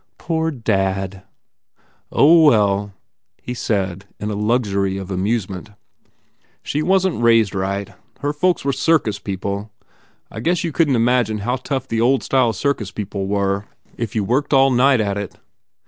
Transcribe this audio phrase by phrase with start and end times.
[0.17, 1.17] "Poor dad!"
[1.75, 1.81] u
[2.13, 2.93] Oh, well/
[3.39, 5.69] he said in a luxury of amusement,
[6.63, 7.89] "She wasn t raised right.
[8.21, 9.69] Her folks were circus people.
[10.31, 14.15] I guess you couldn t imagine how tough the old style circus people were if
[14.15, 15.35] you worked all night at it.